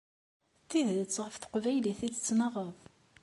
D 0.63 0.65
tidet 0.69 1.21
ɣef 1.23 1.35
teqbaylit 1.37 1.99
i 2.07 2.09
tettnaɣeḍ? 2.13 2.75